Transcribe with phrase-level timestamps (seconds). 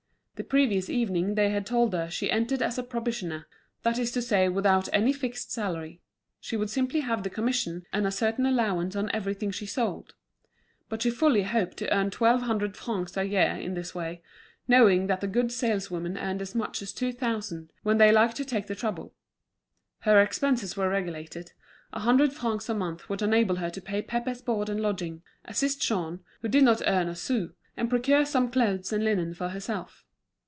[0.37, 3.45] The previous evening they had told her she entered as a probationer,
[3.83, 6.01] that is to say without any fixed salary;
[6.39, 10.15] she would simply have the commission and a certain allowance on everything she sold.
[10.89, 14.23] But she fully hoped to earn twelve hundred francs a year in this way,
[14.67, 18.43] knowing that the good saleswomen earned as much as two thousand, when they liked to
[18.43, 19.13] take the trouble.
[19.99, 21.53] Her expenses were regulated;
[21.93, 25.83] a hundred francs a month would enable her to pay Pépé's board and lodging, assist
[25.83, 30.03] Jean, who did not earn a sou, and procure some clothes and linen for herself.